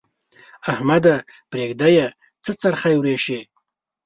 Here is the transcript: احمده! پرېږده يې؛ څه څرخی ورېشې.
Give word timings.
احمده! 0.71 1.15
پرېږده 1.51 1.89
يې؛ 1.97 2.07
څه 2.43 2.51
څرخی 2.61 2.95
ورېشې. 2.97 3.39